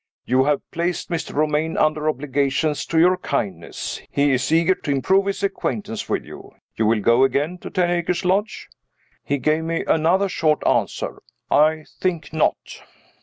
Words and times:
You 0.25 0.45
have 0.45 0.61
placed 0.71 1.11
Mr. 1.11 1.35
Romayne 1.35 1.77
under 1.77 2.09
obligations 2.09 2.87
to 2.87 2.97
your 2.97 3.17
kindness 3.17 4.01
he 4.09 4.31
is 4.31 4.51
eager 4.51 4.73
to 4.73 4.89
improve 4.89 5.27
his 5.27 5.43
acquaintance 5.43 6.09
with 6.09 6.25
you. 6.25 6.55
You 6.75 6.87
will 6.87 7.01
go 7.01 7.23
again 7.23 7.59
to 7.59 7.69
Ten 7.69 7.91
Acres 7.91 8.25
Lodge?" 8.25 8.67
He 9.23 9.37
gave 9.37 9.63
me 9.63 9.83
another 9.85 10.27
short 10.27 10.65
answer. 10.65 11.21
"I 11.51 11.85
think 11.99 12.33
not." 12.33 12.81